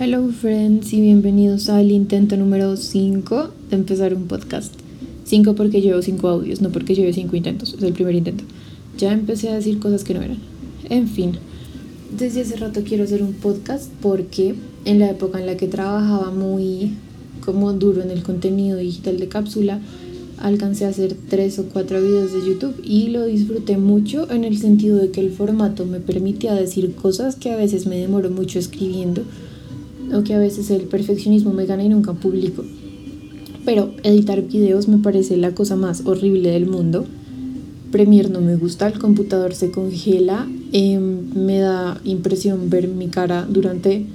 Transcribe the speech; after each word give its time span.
Hello 0.00 0.28
friends 0.28 0.92
y 0.92 1.00
bienvenidos 1.00 1.68
al 1.68 1.90
intento 1.90 2.36
número 2.36 2.76
5 2.76 3.50
de 3.68 3.74
empezar 3.74 4.14
un 4.14 4.28
podcast. 4.28 4.72
5 5.24 5.56
porque 5.56 5.80
llevo 5.80 6.00
5 6.00 6.28
audios, 6.28 6.60
no 6.60 6.70
porque 6.70 6.94
llevo 6.94 7.12
5 7.12 7.34
intentos, 7.34 7.74
es 7.74 7.82
el 7.82 7.94
primer 7.94 8.14
intento. 8.14 8.44
Ya 8.96 9.12
empecé 9.12 9.48
a 9.48 9.54
decir 9.54 9.80
cosas 9.80 10.04
que 10.04 10.14
no 10.14 10.22
eran. 10.22 10.38
En 10.88 11.08
fin, 11.08 11.32
desde 12.16 12.42
hace 12.42 12.54
rato 12.58 12.82
quiero 12.84 13.02
hacer 13.02 13.24
un 13.24 13.32
podcast 13.32 13.90
porque 14.00 14.54
en 14.84 15.00
la 15.00 15.10
época 15.10 15.40
en 15.40 15.46
la 15.46 15.56
que 15.56 15.66
trabajaba 15.66 16.30
muy 16.30 16.92
como 17.44 17.72
duro 17.72 18.00
en 18.00 18.12
el 18.12 18.22
contenido 18.22 18.78
digital 18.78 19.18
de 19.18 19.26
cápsula, 19.26 19.80
alcancé 20.36 20.84
a 20.84 20.90
hacer 20.90 21.16
3 21.28 21.58
o 21.58 21.64
4 21.70 22.00
videos 22.00 22.32
de 22.32 22.48
YouTube 22.48 22.80
y 22.84 23.08
lo 23.08 23.24
disfruté 23.24 23.76
mucho 23.78 24.30
en 24.30 24.44
el 24.44 24.58
sentido 24.58 24.96
de 24.96 25.10
que 25.10 25.22
el 25.22 25.32
formato 25.32 25.86
me 25.86 25.98
permitía 25.98 26.54
decir 26.54 26.94
cosas 26.94 27.34
que 27.34 27.50
a 27.50 27.56
veces 27.56 27.86
me 27.86 27.98
demoro 27.98 28.30
mucho 28.30 28.60
escribiendo 28.60 29.24
o 30.14 30.24
que 30.24 30.34
a 30.34 30.38
veces 30.38 30.70
el 30.70 30.82
perfeccionismo 30.82 31.52
me 31.52 31.66
gana 31.66 31.84
y 31.84 31.88
nunca 31.88 32.12
publico. 32.14 32.64
Pero 33.64 33.92
editar 34.02 34.42
videos 34.42 34.88
me 34.88 34.98
parece 34.98 35.36
la 35.36 35.54
cosa 35.54 35.76
más 35.76 36.06
horrible 36.06 36.50
del 36.50 36.66
mundo. 36.66 37.04
Premiere 37.90 38.28
no 38.28 38.40
me 38.40 38.56
gusta, 38.56 38.86
el 38.86 38.98
computador 38.98 39.54
se 39.54 39.70
congela, 39.70 40.48
em, 40.72 41.34
me 41.34 41.58
da 41.58 42.00
impresión 42.04 42.70
ver 42.70 42.88
mi 42.88 43.08
cara 43.08 43.46
durante 43.48 44.06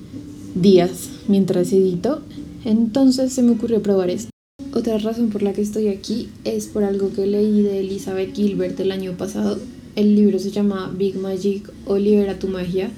días 0.56 1.10
mientras 1.28 1.72
edito. 1.72 2.22
Entonces 2.66 3.34
se 3.34 3.44
me 3.44 3.52
ocurrió 3.52 3.82
probar 3.82 4.10
esto. 4.10 4.30
Otra 4.74 4.98
razón 4.98 5.30
por 5.30 5.44
la 5.44 5.54
que 5.54 5.62
estoy 5.62 5.88
aquí 5.88 6.30
es 6.46 6.68
por 6.68 6.84
algo 6.84 7.12
que 7.12 7.28
leí 7.28 7.62
de 7.62 7.80
Elizabeth 7.80 8.36
Gilbert 8.36 8.80
el 8.80 8.92
año 8.92 9.14
pasado. 9.18 9.60
El 9.96 10.16
libro 10.16 10.40
se 10.40 10.50
llama 10.50 10.92
Big 10.98 11.16
Magic 11.16 11.70
o 11.86 11.98
Libera 11.98 12.40
tu 12.40 12.48
magia 12.48 12.90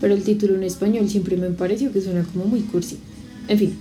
pero 0.00 0.14
el 0.14 0.22
título 0.22 0.54
en 0.54 0.62
español 0.62 1.08
siempre 1.08 1.36
me 1.36 1.50
pareció 1.50 1.92
que 1.92 2.00
suena 2.00 2.24
como 2.24 2.46
muy 2.46 2.60
cursi. 2.60 2.96
En 3.48 3.58
fin, 3.58 3.74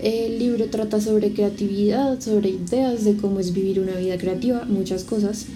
el 0.00 0.38
libro 0.38 0.66
trata 0.66 1.00
sobre 1.00 1.32
creatividad, 1.32 2.20
sobre 2.20 2.50
ideas 2.50 3.04
de 3.04 3.16
cómo 3.16 3.40
es 3.40 3.52
vivir 3.52 3.80
una 3.80 3.96
vida 3.96 4.18
creativa, 4.18 4.64
muchas 4.64 5.04
cosas. 5.04 5.46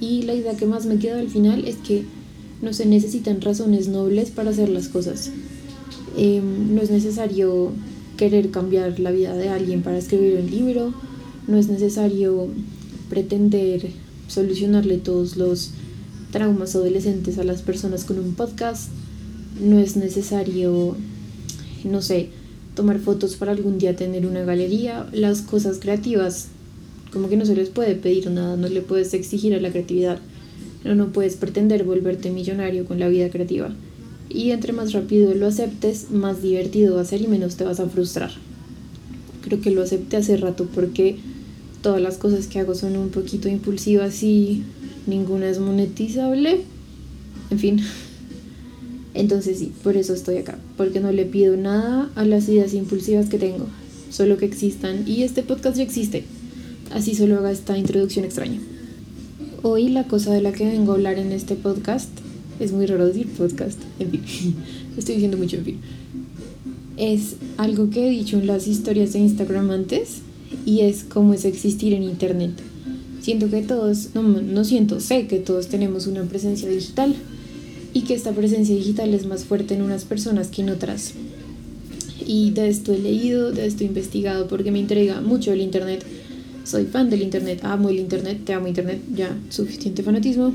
Y 0.00 0.22
la 0.22 0.34
idea 0.34 0.56
que 0.56 0.66
más 0.66 0.86
me 0.86 0.98
queda 0.98 1.18
al 1.18 1.28
final 1.28 1.66
es 1.66 1.76
que 1.76 2.04
no 2.62 2.72
se 2.72 2.86
necesitan 2.86 3.40
razones 3.40 3.88
nobles 3.88 4.30
para 4.30 4.50
hacer 4.50 4.68
las 4.68 4.88
cosas. 4.88 5.30
Em, 6.16 6.74
no 6.74 6.82
es 6.82 6.90
necesario 6.90 7.72
querer 8.16 8.50
cambiar 8.50 9.00
la 9.00 9.10
vida 9.10 9.34
de 9.34 9.48
alguien 9.48 9.82
para 9.82 9.98
escribir 9.98 10.38
un 10.38 10.50
libro, 10.50 10.94
no 11.48 11.56
es 11.56 11.68
necesario 11.68 12.48
pretender 13.08 13.90
solucionarle 14.28 14.98
todos 14.98 15.36
los 15.36 15.70
traumas 16.30 16.76
adolescentes 16.76 17.38
a 17.38 17.44
las 17.44 17.62
personas 17.62 18.04
con 18.04 18.18
un 18.18 18.34
podcast, 18.34 18.90
no 19.60 19.78
es 19.78 19.96
necesario, 19.96 20.96
no 21.84 22.02
sé, 22.02 22.28
tomar 22.74 22.98
fotos 22.98 23.36
para 23.36 23.52
algún 23.52 23.78
día 23.78 23.96
tener 23.96 24.26
una 24.26 24.42
galería. 24.44 25.06
Las 25.12 25.42
cosas 25.42 25.78
creativas, 25.78 26.48
como 27.12 27.28
que 27.28 27.36
no 27.36 27.44
se 27.44 27.56
les 27.56 27.68
puede 27.68 27.94
pedir 27.94 28.30
nada, 28.30 28.56
no 28.56 28.68
le 28.68 28.80
puedes 28.80 29.14
exigir 29.14 29.54
a 29.54 29.60
la 29.60 29.70
creatividad. 29.70 30.18
No, 30.84 30.94
no 30.94 31.12
puedes 31.12 31.36
pretender 31.36 31.84
volverte 31.84 32.30
millonario 32.30 32.86
con 32.86 32.98
la 32.98 33.08
vida 33.08 33.28
creativa. 33.28 33.70
Y 34.30 34.52
entre 34.52 34.72
más 34.72 34.92
rápido 34.92 35.34
lo 35.34 35.46
aceptes, 35.46 36.10
más 36.10 36.40
divertido 36.40 36.96
va 36.96 37.02
a 37.02 37.04
ser 37.04 37.20
y 37.20 37.26
menos 37.26 37.56
te 37.56 37.64
vas 37.64 37.80
a 37.80 37.88
frustrar. 37.88 38.30
Creo 39.42 39.60
que 39.60 39.70
lo 39.70 39.82
acepté 39.82 40.16
hace 40.16 40.36
rato 40.36 40.68
porque 40.74 41.16
todas 41.82 42.00
las 42.00 42.16
cosas 42.16 42.46
que 42.46 42.60
hago 42.60 42.74
son 42.74 42.96
un 42.96 43.08
poquito 43.08 43.48
impulsivas 43.48 44.22
y 44.22 44.62
ninguna 45.06 45.48
es 45.50 45.58
monetizable. 45.58 46.60
En 47.50 47.58
fin, 47.58 47.80
entonces 49.14 49.58
sí, 49.58 49.72
por 49.82 49.96
eso 49.96 50.14
estoy 50.14 50.36
acá, 50.36 50.58
porque 50.76 51.00
no 51.00 51.10
le 51.10 51.26
pido 51.26 51.56
nada 51.56 52.10
a 52.14 52.24
las 52.24 52.48
ideas 52.48 52.74
impulsivas 52.74 53.28
que 53.28 53.38
tengo, 53.38 53.66
solo 54.10 54.36
que 54.36 54.46
existan 54.46 55.06
y 55.06 55.22
este 55.22 55.42
podcast 55.42 55.76
ya 55.76 55.82
existe, 55.82 56.24
así 56.92 57.14
solo 57.14 57.38
haga 57.38 57.50
esta 57.50 57.76
introducción 57.76 58.24
extraña. 58.24 58.60
Hoy 59.62 59.88
la 59.88 60.04
cosa 60.04 60.32
de 60.32 60.40
la 60.40 60.52
que 60.52 60.64
vengo 60.64 60.92
a 60.92 60.94
hablar 60.94 61.18
en 61.18 61.32
este 61.32 61.54
podcast, 61.54 62.10
es 62.60 62.72
muy 62.72 62.86
raro 62.86 63.06
decir 63.06 63.26
podcast, 63.28 63.78
en 63.98 64.10
fin, 64.10 64.54
estoy 64.96 65.16
diciendo 65.16 65.36
mucho 65.36 65.56
en 65.56 65.64
fin, 65.64 65.80
es 66.96 67.36
algo 67.56 67.90
que 67.90 68.06
he 68.06 68.10
dicho 68.10 68.38
en 68.38 68.46
las 68.46 68.68
historias 68.68 69.12
de 69.12 69.20
Instagram 69.20 69.70
antes 69.70 70.18
y 70.66 70.80
es 70.80 71.04
cómo 71.04 71.34
es 71.34 71.44
existir 71.44 71.94
en 71.94 72.02
Internet. 72.02 72.52
Siento 73.22 73.50
que 73.50 73.62
todos, 73.62 74.10
no, 74.14 74.22
no 74.22 74.64
siento, 74.64 75.00
sé 75.00 75.26
que 75.26 75.38
todos 75.38 75.68
tenemos 75.68 76.06
una 76.06 76.24
presencia 76.24 76.68
digital 76.68 77.14
y 77.92 78.02
que 78.02 78.14
esta 78.14 78.32
presencia 78.32 78.74
digital 78.74 79.14
es 79.14 79.26
más 79.26 79.44
fuerte 79.44 79.74
en 79.74 79.82
unas 79.82 80.04
personas 80.04 80.48
que 80.48 80.62
en 80.62 80.70
otras. 80.70 81.14
Y 82.26 82.50
de 82.50 82.68
esto 82.68 82.92
he 82.92 82.98
leído, 82.98 83.50
de 83.50 83.66
esto 83.66 83.82
he 83.82 83.86
investigado 83.86 84.46
porque 84.46 84.70
me 84.70 84.78
intriga 84.78 85.20
mucho 85.20 85.52
el 85.52 85.60
Internet. 85.60 86.04
Soy 86.64 86.84
fan 86.84 87.10
del 87.10 87.22
Internet, 87.22 87.60
amo 87.64 87.88
el 87.88 87.98
Internet, 87.98 88.42
te 88.44 88.52
amo 88.52 88.68
Internet, 88.68 89.00
ya 89.14 89.36
suficiente 89.48 90.02
fanatismo. 90.02 90.54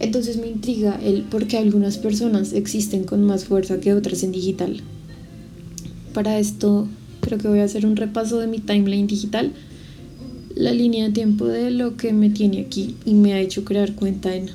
Entonces 0.00 0.38
me 0.38 0.48
intriga 0.48 0.98
el 1.00 1.22
por 1.22 1.46
qué 1.46 1.58
algunas 1.58 1.98
personas 1.98 2.52
existen 2.52 3.04
con 3.04 3.22
más 3.22 3.44
fuerza 3.44 3.78
que 3.78 3.94
otras 3.94 4.24
en 4.24 4.32
digital. 4.32 4.80
Para 6.12 6.40
esto 6.40 6.88
creo 7.20 7.38
que 7.38 7.48
voy 7.48 7.60
a 7.60 7.64
hacer 7.64 7.86
un 7.86 7.94
repaso 7.94 8.38
de 8.40 8.48
mi 8.48 8.58
timeline 8.58 9.06
digital, 9.06 9.52
la 10.56 10.72
línea 10.72 11.06
de 11.06 11.12
tiempo 11.12 11.46
de 11.46 11.70
lo 11.70 11.96
que 11.96 12.12
me 12.12 12.30
tiene 12.30 12.60
aquí 12.60 12.96
y 13.04 13.14
me 13.14 13.32
ha 13.32 13.40
hecho 13.40 13.64
crear 13.64 13.94
cuenta 13.94 14.34
en 14.34 14.50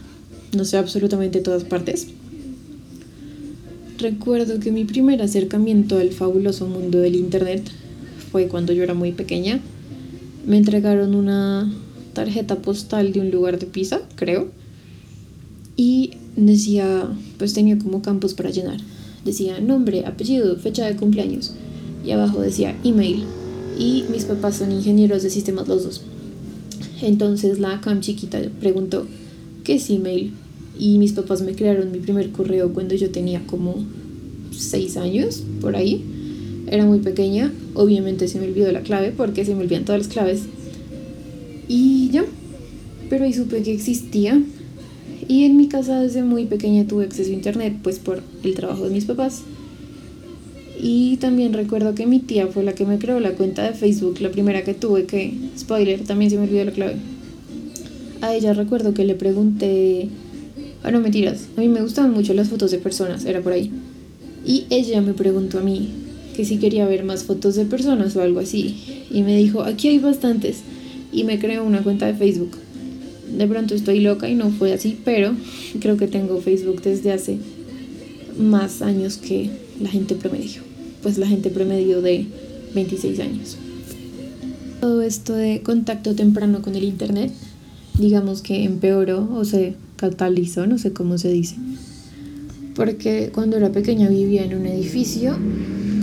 no 0.53 0.65
sé, 0.65 0.77
absolutamente 0.77 1.41
todas 1.41 1.63
partes. 1.63 2.07
Recuerdo 3.97 4.59
que 4.59 4.71
mi 4.71 4.85
primer 4.85 5.21
acercamiento 5.21 5.97
al 5.97 6.11
fabuloso 6.11 6.67
mundo 6.67 6.99
del 6.99 7.15
Internet 7.15 7.63
fue 8.31 8.47
cuando 8.47 8.71
yo 8.71 8.83
era 8.83 8.93
muy 8.93 9.11
pequeña. 9.11 9.59
Me 10.45 10.57
entregaron 10.57 11.15
una 11.15 11.73
tarjeta 12.13 12.57
postal 12.57 13.11
de 13.11 13.21
un 13.21 13.31
lugar 13.31 13.57
de 13.59 13.65
Pisa, 13.65 14.01
creo. 14.15 14.49
Y 15.75 16.11
decía, 16.35 17.09
pues 17.37 17.53
tenía 17.53 17.77
como 17.79 18.01
campos 18.01 18.33
para 18.33 18.51
llenar. 18.51 18.79
Decía 19.25 19.59
nombre, 19.59 20.05
apellido, 20.05 20.55
fecha 20.57 20.85
de 20.85 20.95
cumpleaños. 20.95 21.53
Y 22.05 22.11
abajo 22.11 22.39
decía 22.39 22.75
email. 22.83 23.23
Y 23.79 24.05
mis 24.11 24.25
papás 24.25 24.57
son 24.57 24.71
ingenieros 24.71 25.23
de 25.23 25.29
sistemas 25.29 25.67
los 25.67 25.83
dos. 25.83 26.01
Entonces 27.01 27.59
la 27.59 27.81
cam 27.81 28.01
chiquita 28.01 28.39
preguntó, 28.59 29.07
¿qué 29.67 29.75
es 29.75 29.89
email? 29.89 30.31
Y 30.79 30.97
mis 30.97 31.11
papás 31.11 31.41
me 31.41 31.53
crearon 31.53 31.91
mi 31.91 31.99
primer 31.99 32.31
correo 32.31 32.71
cuando 32.71 32.95
yo 32.95 33.11
tenía 33.11 33.45
como 33.45 33.75
seis 34.51 34.95
años, 34.95 35.43
por 35.59 35.75
ahí. 35.75 36.05
Era 36.67 36.85
muy 36.85 36.99
pequeña, 36.99 37.51
obviamente 37.73 38.29
se 38.29 38.39
me 38.39 38.47
olvidó 38.47 38.71
la 38.71 38.81
clave 38.81 39.13
porque 39.15 39.43
se 39.43 39.53
me 39.55 39.63
olvidan 39.63 39.83
todas 39.83 39.99
las 39.99 40.07
claves. 40.07 40.43
Y 41.67 42.09
ya, 42.11 42.23
pero 43.09 43.25
ahí 43.25 43.33
supe 43.33 43.61
que 43.61 43.73
existía. 43.73 44.41
Y 45.27 45.43
en 45.43 45.57
mi 45.57 45.67
casa 45.67 45.99
desde 45.99 46.23
muy 46.23 46.45
pequeña 46.45 46.87
tuve 46.87 47.03
acceso 47.03 47.29
a 47.29 47.33
internet, 47.33 47.75
pues 47.83 47.99
por 47.99 48.23
el 48.43 48.53
trabajo 48.55 48.85
de 48.85 48.91
mis 48.91 49.03
papás. 49.03 49.41
Y 50.81 51.17
también 51.17 51.51
recuerdo 51.51 51.93
que 51.93 52.05
mi 52.05 52.19
tía 52.19 52.47
fue 52.47 52.63
la 52.63 52.73
que 52.73 52.85
me 52.85 52.99
creó 52.99 53.19
la 53.19 53.31
cuenta 53.31 53.63
de 53.63 53.73
Facebook, 53.73 54.21
la 54.21 54.31
primera 54.31 54.63
que 54.63 54.73
tuve, 54.73 55.03
que, 55.05 55.33
spoiler, 55.59 56.05
también 56.05 56.31
se 56.31 56.37
me 56.37 56.43
olvidó 56.43 56.63
la 56.63 56.71
clave 56.71 56.95
a 58.21 58.33
ella 58.33 58.53
recuerdo 58.53 58.93
que 58.93 59.05
le 59.05 59.15
pregunté, 59.15 60.09
ah 60.83 60.91
no 60.91 60.99
mentiras, 60.99 61.47
a 61.57 61.61
mí 61.61 61.67
me 61.67 61.81
gustaban 61.81 62.11
mucho 62.11 62.33
las 62.33 62.49
fotos 62.49 62.71
de 62.71 62.77
personas, 62.77 63.25
era 63.25 63.41
por 63.41 63.53
ahí. 63.53 63.71
Y 64.45 64.65
ella 64.69 65.01
me 65.01 65.13
preguntó 65.13 65.59
a 65.59 65.61
mí 65.61 65.89
que 66.37 66.45
si 66.45 66.57
quería 66.57 66.85
ver 66.85 67.03
más 67.03 67.23
fotos 67.23 67.55
de 67.55 67.65
personas 67.65 68.15
o 68.15 68.21
algo 68.21 68.39
así. 68.39 68.75
Y 69.11 69.23
me 69.23 69.35
dijo, 69.35 69.63
aquí 69.63 69.87
hay 69.87 69.99
bastantes. 69.99 70.59
Y 71.11 71.23
me 71.23 71.39
creó 71.39 71.63
una 71.63 71.81
cuenta 71.81 72.05
de 72.05 72.13
Facebook. 72.13 72.51
De 73.35 73.47
pronto 73.47 73.73
estoy 73.73 73.99
loca 73.99 74.29
y 74.29 74.35
no 74.35 74.51
fue 74.51 74.71
así, 74.71 74.97
pero 75.03 75.33
creo 75.79 75.97
que 75.97 76.07
tengo 76.07 76.39
Facebook 76.39 76.81
desde 76.81 77.11
hace 77.11 77.39
más 78.39 78.81
años 78.81 79.17
que 79.17 79.49
la 79.81 79.89
gente 79.89 80.15
promedio. 80.15 80.61
Pues 81.01 81.17
la 81.17 81.27
gente 81.27 81.49
promedio 81.49 82.01
de 82.01 82.25
26 82.73 83.19
años. 83.19 83.57
Todo 84.79 85.01
esto 85.01 85.33
de 85.33 85.61
contacto 85.63 86.13
temprano 86.13 86.61
con 86.61 86.75
el 86.75 86.83
Internet 86.83 87.31
digamos 87.97 88.41
que 88.41 88.63
empeoró 88.63 89.27
o 89.33 89.45
se 89.45 89.75
catalizó, 89.95 90.67
no 90.67 90.77
sé 90.77 90.93
cómo 90.93 91.17
se 91.17 91.29
dice. 91.29 91.55
Porque 92.75 93.31
cuando 93.33 93.57
era 93.57 93.71
pequeña 93.71 94.07
vivía 94.07 94.45
en 94.45 94.55
un 94.55 94.67
edificio, 94.67 95.37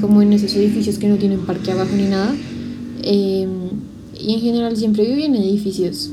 como 0.00 0.22
en 0.22 0.32
esos 0.32 0.54
edificios 0.56 0.98
que 0.98 1.08
no 1.08 1.16
tienen 1.16 1.40
parque 1.40 1.70
abajo 1.70 1.94
ni 1.96 2.08
nada, 2.08 2.34
em, 3.02 3.48
y 4.18 4.34
en 4.34 4.40
general 4.40 4.76
siempre 4.76 5.04
vivía 5.04 5.26
en 5.26 5.36
edificios 5.36 6.10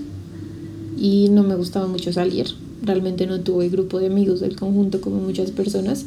y 0.97 1.29
no 1.29 1.43
me 1.43 1.55
gustaba 1.55 1.87
mucho 1.87 2.13
salir. 2.13 2.45
Realmente 2.83 3.25
no 3.25 3.41
tuve 3.41 3.69
grupo 3.69 3.99
de 3.99 4.07
amigos 4.07 4.39
del 4.39 4.55
conjunto 4.55 5.01
como 5.01 5.17
muchas 5.17 5.51
personas. 5.51 6.05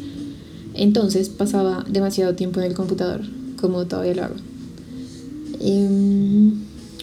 Entonces 0.74 1.28
pasaba 1.28 1.84
demasiado 1.88 2.34
tiempo 2.34 2.60
en 2.60 2.66
el 2.66 2.74
computador, 2.74 3.22
como 3.60 3.86
todavía 3.86 4.14
lo 4.14 4.24
hago. 4.24 4.34
Em, 5.60 6.52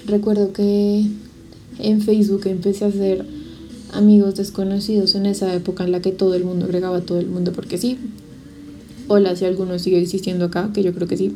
recuerdo 0.08 0.54
que 0.54 1.06
en 1.80 2.02
Facebook 2.02 2.42
empecé 2.46 2.86
a 2.86 2.90
hacer 2.90 3.26
amigos 3.94 4.36
desconocidos 4.36 5.16
en 5.16 5.26
esa 5.26 5.54
época 5.54 5.84
en 5.84 5.92
la 5.92 6.02
que 6.02 6.12
todo 6.12 6.36
el 6.36 6.44
mundo 6.44 6.66
agregaba 6.66 6.98
a 6.98 7.02
todo 7.02 7.20
el 7.20 7.28
mundo 7.28 7.52
porque 7.54 7.78
sí. 7.78 7.98
Hola, 9.08 9.36
si 9.36 9.46
alguno 9.46 9.78
sigue 9.80 10.02
existiendo 10.02 10.46
acá, 10.46 10.72
que 10.74 10.84
yo 10.84 10.94
creo 10.94 11.08
que 11.08 11.18
sí. 11.18 11.34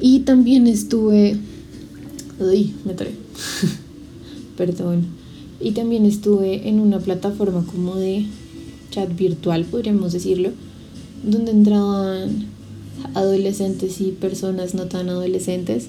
Y 0.00 0.20
también 0.20 0.66
estuve... 0.66 1.36
Uy, 2.40 2.74
me 2.84 2.94
trae. 2.94 3.12
Perdón. 4.56 5.06
Y 5.60 5.72
también 5.72 6.04
estuve 6.06 6.68
en 6.68 6.80
una 6.80 6.98
plataforma 7.00 7.64
como 7.66 7.96
de 7.96 8.26
chat 8.90 9.14
virtual, 9.16 9.64
podríamos 9.64 10.12
decirlo, 10.12 10.50
donde 11.24 11.50
entraban 11.50 12.46
adolescentes 13.14 14.00
y 14.00 14.12
personas 14.12 14.74
no 14.74 14.86
tan 14.86 15.08
adolescentes 15.08 15.88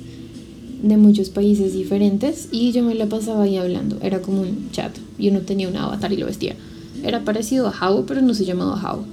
de 0.82 0.98
muchos 0.98 1.30
países 1.30 1.74
diferentes 1.74 2.48
y 2.52 2.72
yo 2.72 2.84
me 2.84 2.96
la 2.96 3.08
pasaba 3.08 3.44
ahí 3.44 3.58
hablando. 3.58 3.98
Era 4.02 4.22
como 4.22 4.42
un 4.42 4.70
chat. 4.72 4.96
Yo 5.18 5.32
no 5.32 5.42
tenía 5.42 5.68
un 5.68 5.78
avatar 5.78 6.12
y 6.14 6.18
lo 6.18 6.26
vestía. 6.26 6.56
Era 7.04 7.24
parecido 7.24 7.68
a 7.68 7.72
How, 7.72 8.06
pero 8.06 8.22
no 8.22 8.34
se 8.34 8.46
llamaba 8.46 8.82
How. 8.82 9.04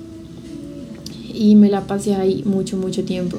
Y 1.33 1.55
me 1.57 1.69
la 1.69 1.87
pasé 1.87 2.15
ahí 2.15 2.43
mucho, 2.45 2.77
mucho 2.77 3.05
tiempo. 3.05 3.39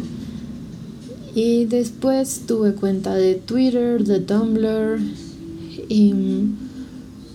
Y 1.36 1.66
después 1.66 2.44
tuve 2.48 2.74
cuenta 2.74 3.14
de 3.16 3.36
Twitter, 3.36 4.04
de 4.04 4.20
Tumblr. 4.20 5.00
Y 5.90 6.14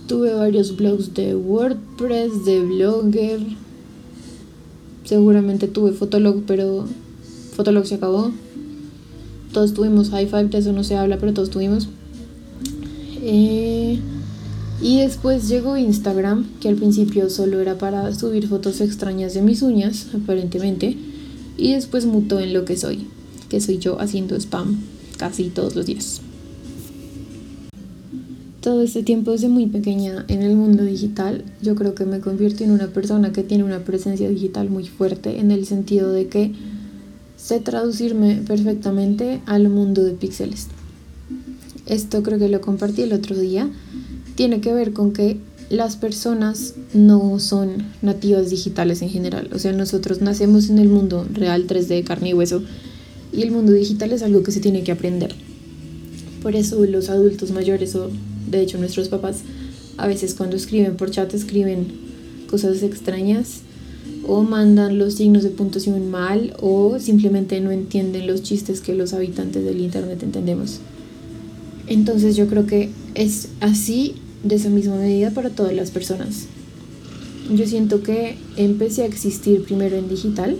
tuve 0.06 0.34
varios 0.34 0.76
blogs 0.76 1.14
de 1.14 1.34
WordPress, 1.34 2.44
de 2.44 2.60
Blogger. 2.60 3.40
Seguramente 5.04 5.68
tuve 5.68 5.92
Fotolog, 5.92 6.42
pero 6.46 6.86
Fotolog 7.54 7.86
se 7.86 7.96
acabó. 7.96 8.30
Todos 9.52 9.74
tuvimos 9.74 10.10
high 10.10 10.26
five, 10.26 10.48
de 10.48 10.58
eso 10.58 10.72
no 10.72 10.82
se 10.82 10.96
habla, 10.96 11.18
pero 11.18 11.34
todos 11.34 11.50
tuvimos. 11.50 11.88
Eh, 13.22 13.98
y 14.80 14.98
después 14.98 15.48
llegó 15.48 15.76
Instagram, 15.76 16.44
que 16.60 16.68
al 16.68 16.74
principio 16.74 17.30
solo 17.30 17.60
era 17.60 17.78
para 17.78 18.12
subir 18.14 18.48
fotos 18.48 18.80
extrañas 18.80 19.34
de 19.34 19.42
mis 19.42 19.62
uñas, 19.62 20.08
aparentemente. 20.14 20.96
Y 21.56 21.72
después 21.74 22.06
mutó 22.06 22.40
en 22.40 22.52
lo 22.52 22.64
que 22.64 22.76
soy, 22.76 23.06
que 23.48 23.60
soy 23.60 23.78
yo 23.78 24.00
haciendo 24.00 24.34
spam 24.34 24.80
casi 25.18 25.50
todos 25.50 25.76
los 25.76 25.86
días. 25.86 26.20
Todo 28.60 28.82
este 28.82 29.02
tiempo 29.02 29.32
desde 29.32 29.48
muy 29.48 29.66
pequeña 29.66 30.24
en 30.28 30.42
el 30.42 30.56
mundo 30.56 30.84
digital, 30.84 31.44
yo 31.62 31.74
creo 31.74 31.94
que 31.94 32.04
me 32.04 32.20
convierto 32.20 32.64
en 32.64 32.70
una 32.70 32.88
persona 32.88 33.32
que 33.32 33.42
tiene 33.42 33.64
una 33.64 33.80
presencia 33.80 34.28
digital 34.28 34.70
muy 34.70 34.86
fuerte 34.86 35.38
en 35.38 35.50
el 35.50 35.66
sentido 35.66 36.10
de 36.10 36.28
que 36.28 36.52
sé 37.42 37.58
traducirme 37.58 38.36
perfectamente 38.46 39.40
al 39.46 39.68
mundo 39.68 40.04
de 40.04 40.12
píxeles. 40.12 40.68
Esto 41.86 42.22
creo 42.22 42.38
que 42.38 42.48
lo 42.48 42.60
compartí 42.60 43.02
el 43.02 43.12
otro 43.12 43.36
día. 43.36 43.68
Tiene 44.36 44.60
que 44.60 44.72
ver 44.72 44.92
con 44.92 45.12
que 45.12 45.38
las 45.68 45.96
personas 45.96 46.74
no 46.94 47.40
son 47.40 47.84
nativas 48.00 48.50
digitales 48.50 49.02
en 49.02 49.08
general. 49.08 49.50
O 49.52 49.58
sea, 49.58 49.72
nosotros 49.72 50.20
nacemos 50.20 50.70
en 50.70 50.78
el 50.78 50.88
mundo 50.88 51.26
real 51.32 51.66
3D, 51.66 52.04
carne 52.04 52.30
y 52.30 52.34
hueso, 52.34 52.62
y 53.32 53.42
el 53.42 53.50
mundo 53.50 53.72
digital 53.72 54.12
es 54.12 54.22
algo 54.22 54.42
que 54.42 54.52
se 54.52 54.60
tiene 54.60 54.84
que 54.84 54.92
aprender. 54.92 55.34
Por 56.42 56.54
eso 56.54 56.84
los 56.84 57.08
adultos 57.08 57.50
mayores 57.50 57.94
o 57.96 58.10
de 58.50 58.60
hecho 58.60 58.78
nuestros 58.78 59.08
papás 59.08 59.38
a 59.96 60.06
veces 60.06 60.34
cuando 60.34 60.56
escriben 60.56 60.96
por 60.96 61.10
chat 61.10 61.32
escriben 61.34 61.86
cosas 62.48 62.82
extrañas 62.82 63.62
o 64.26 64.42
mandan 64.42 64.98
los 64.98 65.14
signos 65.14 65.42
de 65.42 65.50
puntuación 65.50 66.10
mal 66.10 66.54
o 66.60 66.98
simplemente 66.98 67.60
no 67.60 67.70
entienden 67.70 68.26
los 68.26 68.42
chistes 68.42 68.80
que 68.80 68.94
los 68.94 69.12
habitantes 69.12 69.64
del 69.64 69.80
Internet 69.80 70.22
entendemos. 70.22 70.80
Entonces 71.86 72.36
yo 72.36 72.46
creo 72.46 72.66
que 72.66 72.90
es 73.14 73.48
así 73.60 74.14
de 74.44 74.56
esa 74.56 74.68
misma 74.68 74.96
medida 74.96 75.30
para 75.30 75.50
todas 75.50 75.74
las 75.74 75.90
personas. 75.90 76.46
Yo 77.52 77.66
siento 77.66 78.02
que 78.02 78.36
empecé 78.56 79.02
a 79.02 79.06
existir 79.06 79.64
primero 79.64 79.96
en 79.96 80.08
digital 80.08 80.56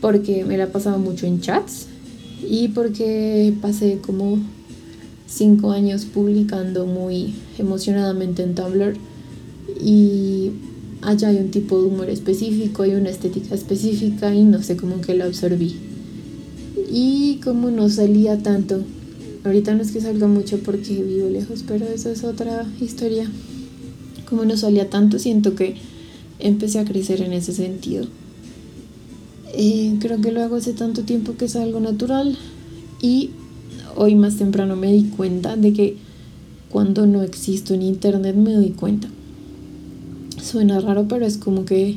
porque 0.00 0.44
me 0.44 0.58
la 0.58 0.68
pasaba 0.68 0.98
mucho 0.98 1.26
en 1.26 1.40
chats 1.40 1.86
y 2.46 2.68
porque 2.68 3.54
pasé 3.62 3.98
como 4.04 4.38
cinco 5.26 5.72
años 5.72 6.04
publicando 6.04 6.86
muy 6.86 7.34
emocionadamente 7.58 8.42
en 8.42 8.54
Tumblr 8.54 8.96
y 9.80 10.50
allá 11.04 11.28
hay 11.28 11.36
un 11.36 11.50
tipo 11.50 11.80
de 11.80 11.86
humor 11.86 12.10
específico, 12.10 12.82
hay 12.82 12.94
una 12.94 13.10
estética 13.10 13.54
específica 13.54 14.34
y 14.34 14.44
no 14.44 14.62
sé 14.62 14.76
cómo 14.76 15.00
que 15.00 15.14
lo 15.14 15.24
absorbí. 15.24 15.76
Y 16.90 17.40
como 17.44 17.70
no 17.70 17.88
salía 17.88 18.38
tanto, 18.38 18.82
ahorita 19.44 19.74
no 19.74 19.82
es 19.82 19.92
que 19.92 20.00
salga 20.00 20.26
mucho 20.26 20.58
porque 20.58 21.02
vivo 21.02 21.28
lejos, 21.28 21.64
pero 21.66 21.86
esa 21.86 22.10
es 22.10 22.24
otra 22.24 22.66
historia. 22.80 23.30
Como 24.28 24.44
no 24.44 24.56
salía 24.56 24.90
tanto, 24.90 25.18
siento 25.18 25.54
que 25.54 25.76
empecé 26.38 26.78
a 26.78 26.84
crecer 26.84 27.20
en 27.20 27.32
ese 27.32 27.52
sentido. 27.52 28.06
Creo 30.00 30.20
que 30.20 30.32
lo 30.32 30.42
hago 30.42 30.56
hace 30.56 30.72
tanto 30.72 31.02
tiempo 31.02 31.36
que 31.36 31.44
es 31.44 31.56
algo 31.56 31.80
natural 31.80 32.36
y 33.00 33.30
hoy 33.96 34.14
más 34.14 34.36
temprano 34.36 34.76
me 34.76 34.92
di 34.92 35.04
cuenta 35.04 35.56
de 35.56 35.72
que 35.72 35.96
cuando 36.70 37.06
no 37.06 37.22
existo 37.22 37.74
en 37.74 37.82
internet 37.82 38.34
me 38.34 38.52
doy 38.52 38.70
cuenta. 38.70 39.08
Suena 40.44 40.78
raro, 40.78 41.08
pero 41.08 41.24
es 41.24 41.38
como 41.38 41.64
que 41.64 41.96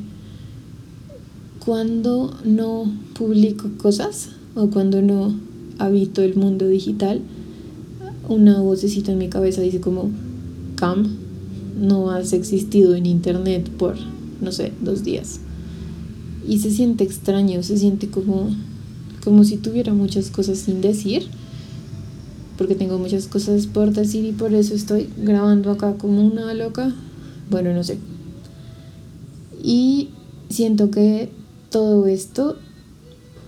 cuando 1.60 2.34
no 2.46 2.90
publico 3.14 3.70
cosas 3.78 4.30
o 4.56 4.70
cuando 4.70 5.02
no 5.02 5.36
habito 5.80 6.22
el 6.22 6.36
mundo 6.36 6.66
digital, 6.66 7.20
una 8.30 8.62
vocecita 8.62 9.12
en 9.12 9.18
mi 9.18 9.28
cabeza 9.28 9.62
dice 9.62 9.82
como, 9.82 10.12
Cam, 10.76 11.18
no 11.78 12.10
has 12.10 12.32
existido 12.32 12.96
en 12.96 13.06
internet 13.06 13.70
por, 13.70 13.98
no 14.40 14.54
sé, 14.54 14.72
dos 14.82 15.04
días. 15.04 15.42
Y 16.48 16.60
se 16.60 16.72
siente 16.72 17.04
extraño, 17.04 17.62
se 17.64 17.78
siente 17.78 18.08
como, 18.08 18.50
como 19.26 19.44
si 19.44 19.58
tuviera 19.58 19.94
muchas 19.94 20.32
cosas 20.32 20.60
sin 20.60 20.80
decir, 20.80 21.28
porque 22.58 22.76
tengo 22.76 22.98
muchas 22.98 23.28
cosas 23.28 23.68
por 23.68 23.92
decir 23.92 24.24
y 24.24 24.32
por 24.32 24.54
eso 24.54 24.74
estoy 24.74 25.10
grabando 25.18 25.70
acá 25.70 25.96
como 25.98 26.26
una 26.26 26.54
loca. 26.54 26.96
Bueno, 27.50 27.74
no 27.74 27.84
sé. 27.84 27.98
Y 29.68 30.12
siento 30.48 30.92
que 30.92 31.28
todo 31.70 32.08
esto 32.08 32.56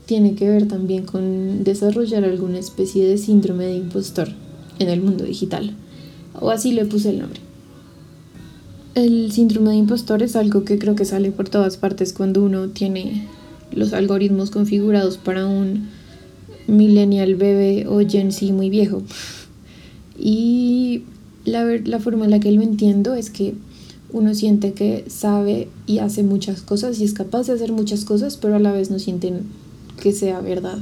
tiene 0.05 0.35
que 0.35 0.49
ver 0.49 0.67
también 0.67 1.05
con 1.05 1.63
desarrollar 1.63 2.25
alguna 2.25 2.59
especie 2.59 3.07
de 3.07 3.17
síndrome 3.17 3.67
de 3.67 3.77
impostor 3.77 4.27
en 4.79 4.89
el 4.89 4.99
mundo 4.99 5.23
digital. 5.23 5.77
O 6.41 6.49
así 6.49 6.73
le 6.73 6.83
puse 6.83 7.11
el 7.11 7.19
nombre. 7.19 7.39
El 8.95 9.31
síndrome 9.31 9.69
de 9.69 9.77
impostor 9.77 10.21
es 10.21 10.35
algo 10.35 10.65
que 10.65 10.77
creo 10.77 10.93
que 10.93 11.05
sale 11.05 11.31
por 11.31 11.47
todas 11.47 11.77
partes 11.77 12.11
cuando 12.11 12.43
uno 12.43 12.67
tiene 12.67 13.25
los 13.71 13.93
algoritmos 13.93 14.51
configurados 14.51 15.15
para 15.17 15.45
un 15.45 15.87
millennial 16.67 17.35
bebé 17.35 17.87
o 17.87 18.05
Gen 18.05 18.33
Z 18.33 18.51
muy 18.51 18.69
viejo. 18.69 19.03
Y 20.19 21.03
la, 21.45 21.63
la 21.63 21.99
forma 21.99 22.25
en 22.25 22.31
la 22.31 22.41
que 22.41 22.51
lo 22.51 22.61
entiendo 22.61 23.15
es 23.15 23.29
que 23.29 23.53
uno 24.11 24.33
siente 24.33 24.73
que 24.73 25.05
sabe 25.07 25.69
y 25.85 25.99
hace 25.99 26.23
muchas 26.23 26.61
cosas 26.61 26.99
y 26.99 27.03
es 27.03 27.13
capaz 27.13 27.47
de 27.47 27.53
hacer 27.53 27.71
muchas 27.71 28.05
cosas, 28.05 28.37
pero 28.37 28.55
a 28.55 28.59
la 28.59 28.71
vez 28.71 28.89
no 28.89 28.99
sienten 28.99 29.43
que 30.01 30.11
sea 30.11 30.39
verdad. 30.41 30.79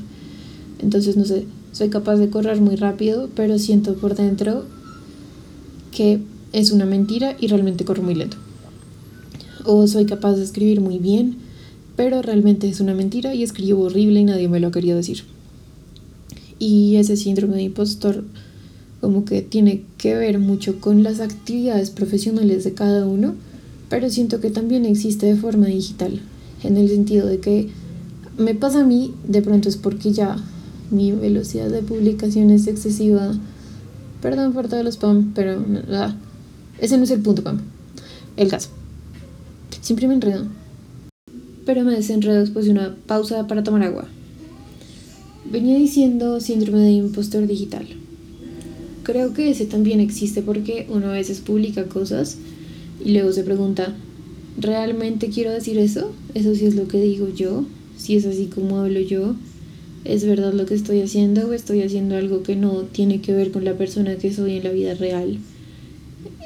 Entonces, 0.80 1.18
no 1.18 1.26
sé, 1.26 1.46
soy 1.72 1.90
capaz 1.90 2.18
de 2.18 2.30
correr 2.30 2.62
muy 2.62 2.76
rápido, 2.76 3.30
pero 3.36 3.60
siento 3.60 3.96
por 3.96 4.16
dentro 4.16 4.66
que 5.92 6.20
es 6.54 6.72
una 6.72 6.86
mentira 6.86 7.36
y 7.40 7.48
realmente 7.48 7.86
corro 7.86 8.04
muy 8.04 8.16
lento. 8.16 8.38
O 9.66 9.88
soy 9.88 10.06
capaz 10.06 10.36
de 10.36 10.44
escribir 10.44 10.80
muy 10.80 11.00
bien, 11.00 11.38
pero 11.96 12.22
realmente 12.22 12.70
es 12.70 12.80
una 12.80 12.94
mentira 12.94 13.34
y 13.34 13.44
escribo 13.44 13.84
horrible 13.84 14.22
y 14.22 14.24
nadie 14.24 14.48
me 14.48 14.60
lo 14.60 14.72
querido 14.72 14.96
decir. 14.96 15.24
Y 16.60 16.96
ese 16.96 17.18
síndrome 17.18 17.58
de 17.58 17.64
impostor 17.64 18.24
como 19.02 19.26
que 19.26 19.42
tiene 19.42 19.84
que 19.98 20.16
ver 20.16 20.40
mucho 20.40 20.80
con 20.80 21.04
las 21.04 21.20
actividades 21.20 21.92
profesionales 21.92 22.64
de 22.64 22.74
cada 22.74 23.06
uno, 23.06 23.36
pero 23.90 24.10
siento 24.10 24.42
que 24.42 24.50
también 24.50 24.86
existe 24.86 25.28
de 25.28 25.36
forma 25.36 25.68
digital, 25.68 26.20
en 26.64 26.78
el 26.78 26.90
sentido 26.90 27.28
de 27.28 27.40
que 27.40 27.70
me 28.38 28.56
pasa 28.56 28.82
a 28.82 28.86
mí, 28.86 29.14
de 29.28 29.42
pronto 29.42 29.70
es 29.70 29.78
porque 29.78 30.12
ya 30.12 30.38
mi 30.92 31.12
velocidad 31.12 31.70
de 31.70 31.82
publicación 31.82 32.50
es 32.50 32.68
excesiva. 32.68 33.34
Perdón 34.22 34.54
por 34.54 34.68
todos 34.68 34.84
los 34.84 34.96
spam, 34.96 35.34
pero 35.34 35.64
ese 36.80 36.98
no 36.98 37.04
es 37.04 37.12
el 37.12 37.22
punto, 37.22 37.44
Pam. 37.44 37.60
El 38.36 38.50
caso. 38.50 38.70
Siempre 39.82 40.08
me 40.08 40.16
enredo. 40.16 40.46
Pero 41.66 41.84
me 41.84 41.94
desenredo 41.94 42.40
después 42.40 42.66
de 42.66 42.72
una 42.72 42.96
pausa 43.08 43.48
para 43.48 43.64
tomar 43.64 43.84
agua. 43.84 44.06
Venía 45.52 45.78
diciendo 45.78 46.40
síndrome 46.40 46.80
de 46.80 46.92
impostor 46.92 47.48
digital 47.48 47.88
creo 49.08 49.34
que 49.34 49.50
ese 49.50 49.66
también 49.66 50.02
existe 50.02 50.42
porque 50.42 50.86
uno 50.90 51.08
a 51.08 51.14
veces 51.14 51.40
publica 51.40 51.86
cosas 51.86 52.38
y 53.04 53.14
luego 53.14 53.32
se 53.32 53.44
pregunta, 53.44 53.96
¿realmente 54.60 55.30
quiero 55.30 55.54
decir 55.54 55.78
eso? 55.78 56.12
¿Eso 56.34 56.54
sí 56.54 56.66
es 56.66 56.76
lo 56.76 56.90
que 56.90 57.00
digo 57.00 57.30
yo? 57.34 57.64
¿Si 57.98 58.18
es 58.18 58.26
así 58.26 58.48
como 58.48 58.80
hablo 58.80 59.00
yo? 59.00 59.36
¿Es 60.04 60.26
verdad 60.26 60.54
lo 60.54 60.66
que 60.66 60.74
estoy 60.74 61.00
haciendo 61.00 61.48
o 61.48 61.54
estoy 61.54 61.84
haciendo 61.84 62.18
algo 62.18 62.44
que 62.44 62.58
no 62.58 62.82
tiene 62.82 63.22
que 63.22 63.32
ver 63.32 63.52
con 63.52 63.64
la 63.64 63.78
persona 63.78 64.18
que 64.18 64.34
soy 64.34 64.58
en 64.58 64.66
la 64.66 64.72
vida 64.72 64.94
real? 64.94 65.38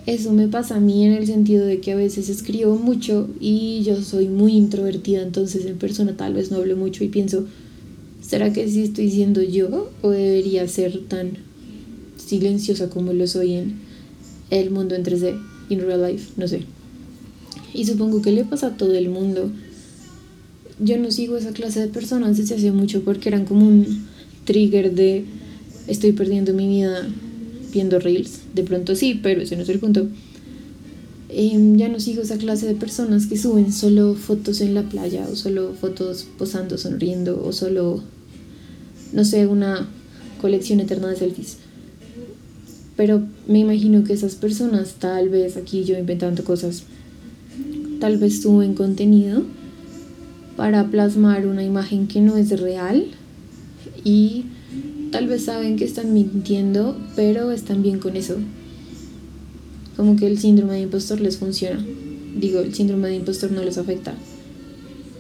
eso 0.08 0.34
me 0.34 0.48
pasa 0.48 0.78
a 0.78 0.80
mí 0.80 1.06
en 1.06 1.14
el 1.14 1.28
sentido 1.28 1.66
de 1.66 1.80
que 1.80 1.92
a 1.92 1.96
veces 1.96 2.28
escribo 2.28 2.76
mucho 2.76 3.30
y 3.40 3.84
yo 3.84 4.02
soy 4.02 4.28
muy 4.28 4.54
introvertida, 4.54 5.22
entonces 5.22 5.66
en 5.66 5.78
persona 5.78 6.18
tal 6.18 6.34
vez 6.34 6.50
no 6.50 6.58
hablo 6.58 6.76
mucho 6.76 7.04
y 7.04 7.08
pienso, 7.08 7.46
¿será 8.20 8.52
que 8.52 8.68
sí 8.68 8.82
estoy 8.82 9.12
siendo 9.12 9.44
yo 9.44 9.92
o 10.02 10.10
debería 10.10 10.68
ser 10.68 11.02
tan 11.08 11.51
silenciosa 12.32 12.90
como 12.90 13.12
lo 13.12 13.28
soy 13.28 13.56
en 13.56 13.76
el 14.52 14.72
mundo 14.72 14.96
en 14.96 15.04
3D, 15.04 15.38
in 15.70 15.82
real 15.82 16.02
life? 16.02 16.32
No 16.38 16.48
sé. 16.48 16.64
Y 17.74 17.86
supongo 17.86 18.22
que 18.22 18.32
le 18.32 18.46
pasa 18.46 18.68
a 18.68 18.78
todo 18.78 18.94
el 18.94 19.10
mundo. 19.10 19.52
Yo 20.80 20.98
no 20.98 21.12
sigo 21.12 21.36
esa 21.36 21.52
clase 21.52 21.82
de 21.82 21.88
personas 21.88 22.38
desde 22.38 22.56
hace 22.56 22.72
mucho 22.72 23.02
porque 23.02 23.28
eran 23.28 23.46
como 23.46 23.68
un 23.68 24.08
trigger 24.46 24.96
de 24.96 25.26
estoy 25.88 26.14
perdiendo 26.14 26.54
mi 26.54 26.68
vida 26.68 27.08
viendo 27.74 28.00
reels. 28.00 28.40
De 28.56 28.64
pronto 28.64 28.96
sí, 28.96 29.20
pero 29.22 29.42
ese 29.42 29.58
no 29.58 29.64
es 29.64 29.70
el 29.70 29.80
punto. 29.80 30.08
Em, 31.30 31.78
ya 31.78 31.90
no 31.90 32.00
sigo 32.00 32.22
esa 32.22 32.38
clase 32.38 32.66
de 32.66 32.76
personas 32.76 33.26
que 33.26 33.38
suben 33.38 33.72
solo 33.74 34.16
fotos 34.16 34.62
en 34.62 34.74
la 34.74 34.84
playa 34.84 35.28
o 35.32 35.36
solo 35.36 35.74
fotos 35.74 36.28
posando, 36.38 36.78
sonriendo 36.78 37.42
o 37.46 37.52
solo, 37.52 38.04
no 39.14 39.24
sé, 39.24 39.48
una 39.48 39.88
colección 40.42 40.80
eterna 40.80 41.10
de 41.10 41.18
selfies. 41.18 41.58
Pero 42.96 43.24
me 43.48 43.60
imagino 43.60 44.04
que 44.04 44.14
esas 44.14 44.36
personas, 44.36 44.96
tal 45.00 45.30
vez 45.30 45.58
aquí 45.58 45.84
yo 45.84 45.98
inventando 45.98 46.44
cosas, 46.44 46.84
tal 48.00 48.18
vez 48.18 48.42
suben 48.42 48.74
contenido 48.74 49.44
para 50.56 50.88
plasmar 50.88 51.48
una 51.48 51.64
imagen 51.64 52.08
que 52.08 52.20
no 52.20 52.38
es 52.38 52.60
real 52.60 53.06
y 54.04 54.46
tal 55.12 55.28
vez 55.28 55.46
saben 55.46 55.78
que 55.78 55.86
están 55.86 56.14
mintiendo, 56.14 56.98
pero 57.16 57.52
están 57.52 57.82
bien 57.82 58.00
con 58.00 58.16
eso. 58.16 58.38
Como 59.96 60.16
que 60.16 60.28
el 60.28 60.40
síndrome 60.40 60.74
de 60.74 60.82
impostor 60.82 61.22
les 61.22 61.38
funciona. 61.38 61.84
Digo, 62.36 62.60
el 62.60 62.74
síndrome 62.74 63.10
de 63.10 63.16
impostor 63.16 63.52
no 63.52 63.64
les 63.64 63.78
afecta. 63.78 64.14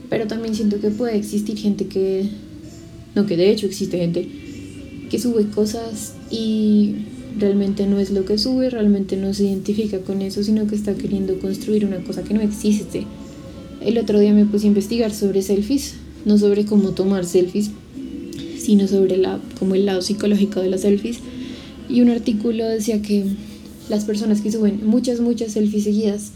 Pero 0.10 0.28
también 0.28 0.56
siento 0.56 0.80
que 0.80 0.90
puede 0.90 1.18
existir 1.18 1.58
gente 1.58 1.88
que... 1.88 2.30
No, 3.16 3.26
que 3.26 3.38
de 3.38 3.52
hecho 3.52 3.66
existe 3.66 3.98
gente 3.98 4.28
que 5.10 5.20
sube 5.20 5.48
cosas 5.48 6.14
y 6.30 6.96
realmente 7.38 7.88
no 7.88 8.00
es 8.00 8.12
lo 8.12 8.26
que 8.26 8.38
sube, 8.38 8.70
realmente 8.70 9.18
no 9.18 9.34
se 9.34 9.46
identifica 9.46 10.00
con 10.00 10.22
eso, 10.22 10.44
sino 10.44 10.68
que 10.68 10.76
está 10.76 10.96
queriendo 10.96 11.40
construir 11.40 11.86
una 11.86 12.04
cosa 12.04 12.24
que 12.24 12.34
no 12.34 12.42
existe. 12.42 13.06
El 13.82 13.98
otro 13.98 14.20
día 14.20 14.34
me 14.34 14.46
puse 14.46 14.66
a 14.66 14.70
investigar 14.70 15.14
sobre 15.14 15.42
selfies, 15.42 15.96
no 16.26 16.38
sobre 16.38 16.66
cómo 16.66 16.92
tomar 16.92 17.26
selfies, 17.26 17.72
sino 18.60 18.88
sobre 18.88 19.18
la, 19.18 19.40
como 19.58 19.76
el 19.76 19.86
lado 19.86 20.02
psicológico 20.02 20.62
de 20.62 20.70
las 20.70 20.82
selfies. 20.82 21.20
Y 21.90 22.02
un 22.02 22.10
artículo 22.10 22.66
decía 22.66 23.02
que 23.02 23.26
las 23.90 24.06
personas 24.06 24.42
que 24.42 24.52
suben 24.52 24.86
muchas, 24.86 25.20
muchas 25.20 25.54
selfies 25.54 25.84
seguidas, 25.84 26.32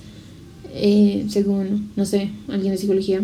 eh, 0.74 1.25
según, 1.30 1.92
no 1.96 2.06
sé, 2.06 2.30
alguien 2.48 2.72
de 2.72 2.78
psicología, 2.78 3.22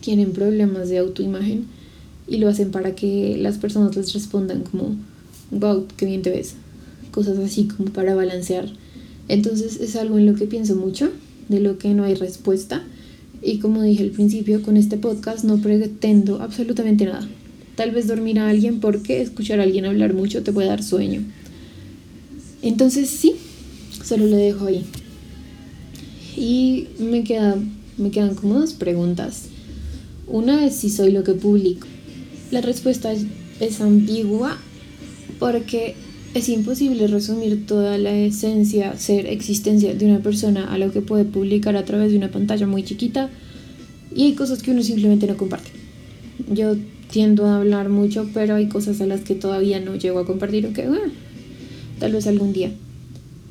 tienen 0.00 0.32
problemas 0.32 0.88
de 0.88 0.98
autoimagen 0.98 1.66
y 2.26 2.38
lo 2.38 2.48
hacen 2.48 2.70
para 2.70 2.94
que 2.94 3.36
las 3.38 3.58
personas 3.58 3.96
les 3.96 4.12
respondan 4.12 4.62
como, 4.62 4.96
wow, 5.50 5.86
qué 5.96 6.06
bien 6.06 6.22
te 6.22 6.30
ves. 6.30 6.54
Cosas 7.10 7.38
así 7.38 7.64
como 7.64 7.90
para 7.90 8.14
balancear. 8.14 8.68
Entonces 9.28 9.78
es 9.80 9.96
algo 9.96 10.18
en 10.18 10.26
lo 10.26 10.34
que 10.34 10.46
pienso 10.46 10.74
mucho, 10.76 11.10
de 11.48 11.60
lo 11.60 11.78
que 11.78 11.94
no 11.94 12.04
hay 12.04 12.14
respuesta. 12.14 12.82
Y 13.42 13.58
como 13.58 13.82
dije 13.82 14.02
al 14.02 14.10
principio, 14.10 14.62
con 14.62 14.76
este 14.76 14.96
podcast 14.96 15.44
no 15.44 15.58
pretendo 15.58 16.40
absolutamente 16.40 17.04
nada. 17.04 17.28
Tal 17.76 17.92
vez 17.92 18.08
dormir 18.08 18.40
a 18.40 18.48
alguien 18.48 18.80
porque 18.80 19.22
escuchar 19.22 19.60
a 19.60 19.62
alguien 19.62 19.84
hablar 19.84 20.14
mucho 20.14 20.42
te 20.42 20.52
puede 20.52 20.68
dar 20.68 20.82
sueño. 20.82 21.22
Entonces 22.62 23.08
sí, 23.08 23.34
solo 24.04 24.26
lo 24.26 24.36
dejo 24.36 24.66
ahí. 24.66 24.84
Y 26.36 26.88
me, 26.98 27.22
queda, 27.24 27.56
me 27.96 28.10
quedan 28.10 28.34
como 28.34 28.58
dos 28.58 28.72
preguntas. 28.72 29.44
Una 30.26 30.66
es 30.66 30.74
si 30.74 30.90
soy 30.90 31.12
lo 31.12 31.22
que 31.22 31.34
publico. 31.34 31.86
La 32.50 32.60
respuesta 32.60 33.12
es 33.12 33.80
ambigua 33.80 34.58
porque 35.38 35.94
es 36.34 36.48
imposible 36.48 37.06
resumir 37.06 37.66
toda 37.66 37.98
la 37.98 38.12
esencia, 38.12 38.96
ser, 38.98 39.26
existencia 39.26 39.94
de 39.94 40.06
una 40.06 40.20
persona 40.20 40.72
a 40.72 40.78
lo 40.78 40.92
que 40.92 41.00
puede 41.00 41.24
publicar 41.24 41.76
a 41.76 41.84
través 41.84 42.10
de 42.10 42.18
una 42.18 42.30
pantalla 42.30 42.66
muy 42.66 42.84
chiquita 42.84 43.30
y 44.14 44.24
hay 44.24 44.34
cosas 44.34 44.62
que 44.62 44.70
uno 44.70 44.82
simplemente 44.82 45.26
no 45.26 45.36
comparte. 45.36 45.70
Yo 46.52 46.76
tiendo 47.10 47.46
a 47.46 47.56
hablar 47.56 47.88
mucho, 47.88 48.28
pero 48.34 48.54
hay 48.54 48.68
cosas 48.68 49.00
a 49.00 49.06
las 49.06 49.22
que 49.22 49.34
todavía 49.34 49.80
no 49.80 49.96
llego 49.96 50.18
a 50.18 50.26
compartir, 50.26 50.66
o 50.66 50.72
que 50.72 50.86
tal 51.98 52.12
vez 52.12 52.26
algún 52.26 52.52
día. 52.52 52.72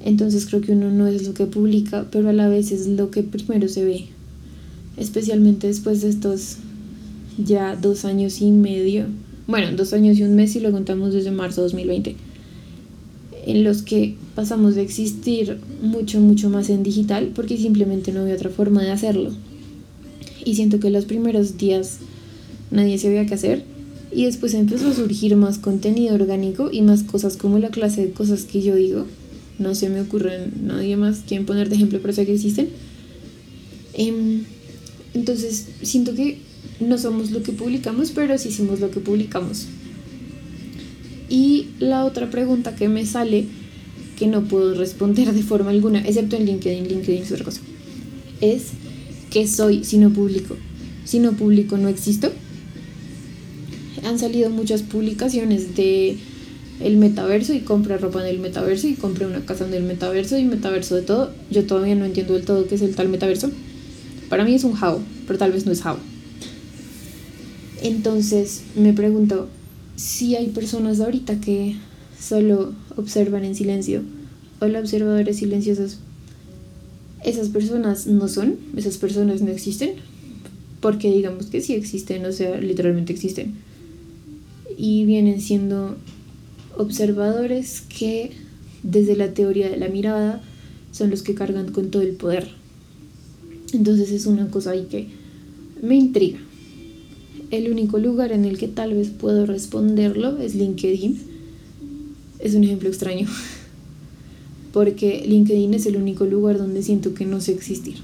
Entonces 0.06 0.46
creo 0.46 0.62
que 0.62 0.74
uno 0.74 0.92
no 0.92 1.08
es 1.08 1.28
lo 1.28 1.34
que 1.34 1.48
publica, 1.48 2.08
pero 2.12 2.30
a 2.30 2.34
la 2.34 2.48
vez 2.48 2.72
es 2.72 2.88
lo 2.88 3.12
que 3.12 3.24
primero 3.24 3.68
se 3.68 3.84
ve, 3.84 4.06
especialmente 4.96 5.68
después 5.68 6.02
de 6.02 6.10
estos 6.10 6.58
ya 7.44 7.76
dos 7.76 8.06
años 8.06 8.42
y 8.42 8.52
medio, 8.52 9.06
bueno, 9.48 9.76
dos 9.76 9.94
años 9.94 10.18
y 10.18 10.24
un 10.24 10.36
mes 10.36 10.56
y 10.56 10.60
lo 10.60 10.72
contamos 10.72 11.14
desde 11.14 11.32
marzo 11.32 11.62
de 11.62 11.68
2020, 11.68 12.16
en 13.46 13.64
los 13.64 13.82
que 13.82 14.16
pasamos 14.36 14.76
de 14.76 14.82
existir 14.82 15.58
mucho, 15.82 16.20
mucho 16.20 16.50
más 16.50 16.70
en 16.70 16.84
digital 16.84 17.32
porque 17.34 17.58
simplemente 17.58 18.12
no 18.12 18.22
había 18.22 18.36
otra 18.36 18.50
forma 18.50 18.84
de 18.84 18.92
hacerlo. 18.92 19.32
Y 20.44 20.56
siento 20.56 20.80
que 20.80 20.90
los 20.90 21.06
primeros 21.06 21.58
días 21.58 22.00
nadie 22.72 22.98
sabía 22.98 23.26
qué 23.26 23.34
hacer. 23.34 23.64
Y 24.12 24.26
después 24.26 24.54
empezó 24.54 24.88
a 24.88 24.94
surgir 24.94 25.36
más 25.36 25.58
contenido 25.58 26.16
orgánico 26.16 26.70
y 26.72 26.82
más 26.82 27.04
cosas 27.04 27.36
como 27.36 27.60
la 27.60 27.70
clase 27.70 28.06
de 28.06 28.12
cosas 28.12 28.44
que 28.44 28.62
yo 28.62 28.76
digo. 28.76 29.06
No 29.60 29.76
se 29.76 29.90
me 29.90 30.02
ocurre 30.02 30.50
nadie 30.62 30.96
más 30.98 31.20
quien 31.28 31.46
poner 31.46 31.70
de 31.70 31.76
ejemplo, 31.76 32.00
pero 32.02 32.14
sé 32.14 32.26
que 32.26 32.34
existen. 32.34 32.70
Em, 33.94 34.44
entonces, 35.14 35.68
siento 35.82 36.14
que 36.14 36.38
no 36.80 36.98
somos 36.98 37.32
lo 37.32 37.44
que 37.44 37.52
publicamos, 37.52 38.12
pero 38.12 38.38
sí 38.38 38.50
hicimos 38.50 38.80
lo 38.80 38.92
que 38.92 39.00
publicamos. 39.00 39.68
Y 41.30 41.68
la 41.80 42.06
otra 42.06 42.30
pregunta 42.30 42.76
que 42.76 42.88
me 42.88 43.06
sale, 43.06 43.46
que 44.18 44.28
no 44.28 44.44
puedo 44.44 44.74
responder 44.76 45.34
de 45.34 45.44
forma 45.44 45.72
alguna, 45.72 46.00
excepto 46.00 46.36
en 46.36 46.46
LinkedIn, 46.46 46.88
LinkedIn 46.88 47.24
es 47.24 47.32
otra 47.32 47.46
cosa, 47.46 47.62
es 48.42 48.68
¿qué 49.30 49.48
soy 49.48 49.84
si 49.84 49.98
no 49.98 50.12
publico? 50.12 50.56
Si 51.06 51.20
no 51.20 51.34
publico, 51.34 51.78
no 51.78 51.88
existo 51.88 52.32
han 54.08 54.20
salido 54.20 54.50
muchas 54.50 54.84
publicaciones 54.84 55.76
de 55.76 56.18
el 56.80 56.98
metaverso 56.98 57.54
y 57.54 57.62
compré 57.62 57.98
ropa 57.98 58.22
en 58.22 58.28
el 58.28 58.40
metaverso 58.40 58.88
y 58.88 58.94
compré 58.94 59.26
una 59.26 59.42
casa 59.46 59.68
en 59.68 59.74
el 59.74 59.84
metaverso 59.84 60.38
y 60.38 60.46
metaverso 60.46 60.96
de 60.96 61.02
todo. 61.02 61.32
Yo 61.50 61.66
todavía 61.66 61.96
no 61.96 62.06
entiendo 62.06 62.34
del 62.34 62.46
todo 62.46 62.68
qué 62.68 62.76
es 62.76 62.82
el 62.82 62.96
tal 62.96 63.10
metaverso. 63.10 63.50
Para 64.30 64.46
mí 64.46 64.54
es 64.54 64.64
un 64.64 64.74
how, 64.82 65.02
pero 65.26 65.40
tal 65.40 65.52
vez 65.52 65.66
no 65.66 65.72
es 65.72 65.84
how. 65.86 65.98
Entonces 67.82 68.64
me 68.76 68.94
pregunto 68.94 69.48
si 69.96 70.36
hay 70.36 70.48
personas 70.48 71.00
ahorita 71.00 71.40
que 71.40 71.76
solo 72.20 72.74
observan 72.96 73.46
en 73.46 73.56
silencio. 73.56 74.02
Hola 74.60 74.80
observadores 74.80 75.38
silenciosos. 75.38 76.00
Esas 77.24 77.50
personas 77.50 78.08
no 78.08 78.28
son, 78.28 78.56
esas 78.76 78.98
personas 78.98 79.42
no 79.42 79.52
existen, 79.52 79.92
porque 80.80 81.12
digamos 81.12 81.48
que 81.48 81.62
sí 81.62 81.74
existen, 81.74 82.26
o 82.26 82.32
sea, 82.32 82.60
literalmente 82.60 83.14
existen 83.14 83.56
y 84.78 85.06
vienen 85.06 85.42
siendo 85.42 85.98
observadores 86.78 87.82
que 87.82 88.32
desde 88.84 89.16
la 89.16 89.34
teoría 89.34 89.70
de 89.70 89.78
la 89.78 89.90
mirada 89.90 90.42
son 90.92 91.10
los 91.10 91.24
que 91.24 91.34
cargan 91.34 91.72
con 91.72 91.90
todo 91.90 92.04
el 92.04 92.16
poder. 92.16 92.50
Entonces 93.74 94.12
es 94.12 94.28
una 94.28 94.50
cosa 94.50 94.72
ahí 94.72 94.86
que 94.90 95.08
me 95.82 95.96
intriga. 95.96 96.40
El 97.50 97.72
único 97.72 97.98
lugar 97.98 98.34
en 98.34 98.44
el 98.44 98.58
que 98.58 98.68
tal 98.68 98.94
vez 98.94 99.10
puedo 99.10 99.46
responderlo 99.46 100.38
es 100.38 100.56
LinkedIn. 100.56 101.18
Es 102.40 102.56
un 102.56 102.64
ejemplo 102.64 102.90
extraño, 102.90 103.28
porque 104.74 105.24
LinkedIn 105.26 105.74
es 105.74 105.86
el 105.86 105.96
único 105.96 106.26
lugar 106.26 106.58
donde 106.58 106.84
siento 106.84 107.14
que 107.14 107.26
no 107.26 107.40
sé 107.40 107.54
existir. 107.54 107.96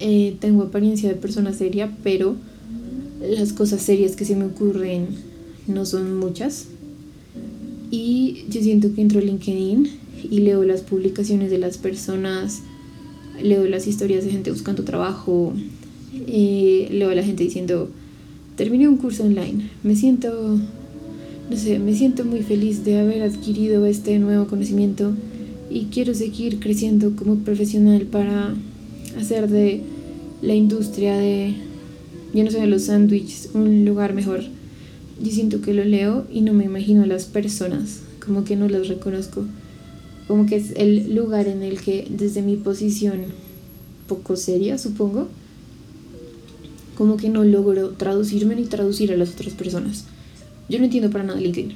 Eh, 0.00 0.36
tengo 0.40 0.64
apariencia 0.64 1.08
de 1.08 1.14
persona 1.14 1.52
seria, 1.52 1.96
pero 2.02 2.34
las 3.20 3.52
cosas 3.52 3.82
serias 3.82 4.16
que 4.16 4.24
se 4.24 4.36
me 4.36 4.46
ocurren 4.46 5.08
no 5.68 5.86
son 5.86 6.18
muchas. 6.18 6.66
Y 7.90 8.46
yo 8.48 8.62
siento 8.62 8.94
que 8.94 9.02
entro 9.02 9.20
a 9.20 9.22
LinkedIn 9.22 9.88
y 10.30 10.40
leo 10.40 10.64
las 10.64 10.80
publicaciones 10.80 11.50
de 11.50 11.58
las 11.58 11.78
personas, 11.78 12.62
leo 13.40 13.64
las 13.66 13.86
historias 13.86 14.24
de 14.24 14.30
gente 14.30 14.50
buscando 14.50 14.82
trabajo, 14.82 15.52
leo 16.12 17.10
a 17.10 17.14
la 17.14 17.22
gente 17.22 17.44
diciendo, 17.44 17.88
terminé 18.56 18.88
un 18.88 18.96
curso 18.96 19.24
online, 19.24 19.70
me 19.82 19.96
siento, 19.96 20.58
no 21.50 21.56
sé, 21.56 21.78
me 21.78 21.94
siento 21.94 22.24
muy 22.24 22.42
feliz 22.42 22.84
de 22.84 22.98
haber 22.98 23.22
adquirido 23.22 23.86
este 23.86 24.18
nuevo 24.18 24.46
conocimiento 24.46 25.12
y 25.70 25.86
quiero 25.86 26.14
seguir 26.14 26.60
creciendo 26.60 27.16
como 27.16 27.36
profesional 27.36 28.02
para 28.02 28.54
hacer 29.18 29.48
de 29.48 29.80
la 30.42 30.54
industria 30.54 31.16
de 31.16 31.54
yo 32.34 32.44
no 32.44 32.50
sé, 32.50 32.66
los 32.66 32.84
sándwiches, 32.84 33.50
un 33.52 33.84
lugar 33.84 34.14
mejor. 34.14 34.40
Yo 35.22 35.30
siento 35.30 35.60
que 35.60 35.74
lo 35.74 35.84
leo 35.84 36.26
y 36.32 36.40
no 36.40 36.54
me 36.54 36.64
imagino 36.64 37.02
a 37.02 37.06
las 37.06 37.26
personas, 37.26 38.00
como 38.24 38.44
que 38.44 38.56
no 38.56 38.68
las 38.68 38.88
reconozco. 38.88 39.44
como 40.28 40.46
que 40.46 40.56
es 40.56 40.72
el 40.76 41.14
lugar 41.14 41.46
en 41.46 41.62
el 41.62 41.80
que 41.80 42.06
desde 42.08 42.40
mi 42.40 42.56
posición 42.56 43.24
poco 44.08 44.36
seria, 44.36 44.78
supongo, 44.78 45.28
como 46.96 47.16
que 47.16 47.28
no 47.28 47.44
logro 47.44 47.90
traducirme 47.90 48.54
ni 48.54 48.64
traducir 48.64 49.12
a 49.12 49.16
las 49.16 49.30
otras 49.30 49.54
personas. 49.54 50.04
Yo 50.68 50.78
no 50.78 50.84
entiendo 50.84 51.10
para 51.10 51.24
nada 51.24 51.40
LinkedIn. 51.40 51.74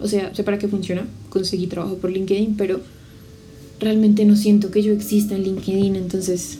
O 0.00 0.08
sea, 0.08 0.34
sé 0.34 0.44
para 0.44 0.58
qué 0.58 0.68
funciona, 0.68 1.06
conseguí 1.30 1.66
trabajo 1.66 1.96
por 1.96 2.10
LinkedIn, 2.10 2.56
pero 2.56 2.80
realmente 3.80 4.24
no 4.24 4.36
siento 4.36 4.70
que 4.70 4.82
yo 4.82 4.92
exista 4.92 5.34
en 5.34 5.44
LinkedIn, 5.44 5.96
entonces 5.96 6.58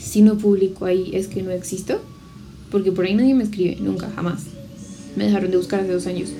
si 0.00 0.22
no 0.22 0.38
publico 0.38 0.84
ahí 0.84 1.10
es 1.12 1.26
que 1.26 1.42
no 1.42 1.50
existo, 1.50 2.00
porque 2.70 2.92
por 2.92 3.04
ahí 3.04 3.14
nadie 3.14 3.34
me 3.34 3.44
escribe, 3.44 3.76
nunca, 3.80 4.10
jamás. 4.14 4.44
Me 5.16 5.24
dejaron 5.24 5.50
de 5.50 5.56
buscar 5.56 5.80
hace 5.80 5.92
dos 5.92 6.06
años, 6.06 6.30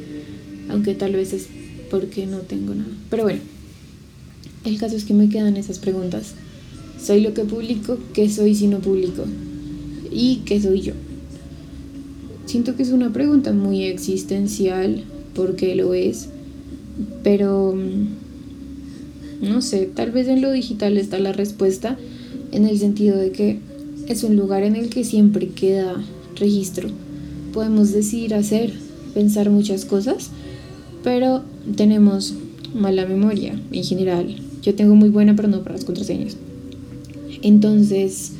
aunque 0.68 0.94
tal 0.94 1.12
vez 1.12 1.32
es 1.32 1.46
porque 1.90 2.26
no 2.26 2.38
tengo 2.38 2.74
nada. 2.74 2.90
Pero 3.08 3.22
bueno, 3.22 3.40
el 4.64 4.78
caso 4.78 4.96
es 4.96 5.04
que 5.04 5.14
me 5.14 5.28
quedan 5.28 5.56
esas 5.56 5.78
preguntas. 5.78 6.34
¿Soy 7.02 7.20
lo 7.20 7.32
que 7.32 7.44
publico? 7.44 7.98
¿Qué 8.12 8.28
soy 8.28 8.54
si 8.54 8.66
no 8.66 8.80
publico? 8.80 9.24
¿Y 10.10 10.42
qué 10.44 10.60
soy 10.60 10.80
yo? 10.80 10.92
Siento 12.46 12.76
que 12.76 12.82
es 12.82 12.90
una 12.90 13.12
pregunta 13.12 13.52
muy 13.52 13.84
existencial, 13.84 15.04
porque 15.34 15.74
lo 15.74 15.94
es, 15.94 16.28
pero 17.22 17.74
mm, 17.74 19.48
no 19.48 19.62
sé, 19.62 19.90
tal 19.94 20.10
vez 20.10 20.28
en 20.28 20.40
lo 20.40 20.50
digital 20.50 20.96
está 20.96 21.18
la 21.18 21.32
respuesta 21.32 21.96
en 22.52 22.66
el 22.66 22.78
sentido 22.78 23.16
de 23.16 23.32
que 23.32 23.58
es 24.08 24.24
un 24.24 24.36
lugar 24.36 24.62
en 24.62 24.76
el 24.76 24.88
que 24.88 25.04
siempre 25.04 25.48
queda 25.48 26.02
registro. 26.36 26.88
Podemos 27.52 27.92
decir, 27.92 28.34
hacer, 28.34 28.72
pensar 29.14 29.50
muchas 29.50 29.84
cosas, 29.84 30.30
pero 31.04 31.42
tenemos 31.76 32.34
mala 32.74 33.06
memoria 33.06 33.60
en 33.70 33.84
general. 33.84 34.36
Yo 34.62 34.74
tengo 34.74 34.94
muy 34.94 35.10
buena, 35.10 35.36
pero 35.36 35.48
no 35.48 35.62
para 35.62 35.74
las 35.74 35.84
contraseñas. 35.84 36.36
Entonces, 37.42 38.32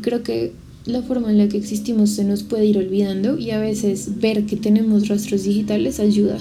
creo 0.00 0.22
que 0.22 0.52
la 0.84 1.02
forma 1.02 1.30
en 1.30 1.38
la 1.38 1.48
que 1.48 1.56
existimos 1.56 2.10
se 2.10 2.24
nos 2.24 2.42
puede 2.42 2.66
ir 2.66 2.78
olvidando 2.78 3.38
y 3.38 3.50
a 3.50 3.60
veces 3.60 4.18
ver 4.20 4.46
que 4.46 4.56
tenemos 4.56 5.08
rastros 5.08 5.44
digitales 5.44 6.00
ayuda. 6.00 6.38